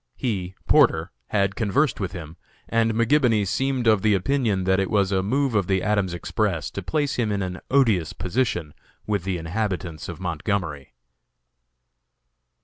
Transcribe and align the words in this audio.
He, 0.15 0.55
(Porter) 0.65 1.11
had 1.27 1.55
conversed 1.55 1.99
with 1.99 2.11
him, 2.11 2.35
and 2.67 2.93
McGibony 2.93 3.45
seemed 3.45 3.85
of 3.85 4.01
the 4.01 4.15
opinion 4.15 4.63
that 4.63 4.79
it 4.79 4.89
was 4.89 5.11
a 5.11 5.21
move 5.21 5.53
of 5.53 5.67
the 5.67 5.83
Adams 5.83 6.11
Express 6.15 6.71
to 6.71 6.81
place 6.81 7.17
him 7.17 7.31
in 7.31 7.43
an 7.43 7.59
odious 7.69 8.11
position 8.11 8.73
with 9.05 9.25
the 9.25 9.37
inhabitants 9.37 10.09
of 10.09 10.19
Montgomery. 10.19 10.95